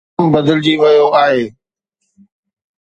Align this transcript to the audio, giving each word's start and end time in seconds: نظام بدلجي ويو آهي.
نظام 0.19 0.31
بدلجي 0.35 0.75
ويو 0.81 1.07
آهي. 1.23 1.45